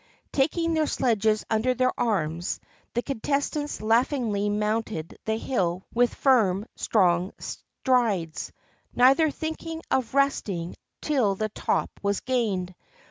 Taking 0.31 0.73
their 0.73 0.87
sledges 0.87 1.45
under 1.47 1.75
their 1.75 1.91
arms, 1.95 2.59
the 2.95 3.03
contest 3.03 3.55
ants 3.55 3.83
laughingly 3.83 4.49
mounted 4.49 5.15
the 5.25 5.37
hill 5.37 5.83
with 5.93 6.15
firm, 6.15 6.65
strong 6.75 7.33
strides, 7.37 8.51
neither 8.95 9.29
thinking 9.29 9.83
of 9.91 10.15
resting 10.15 10.75
until 11.03 11.35
the 11.35 11.49
top 11.49 11.91
was 12.01 12.19
gained. 12.21 12.73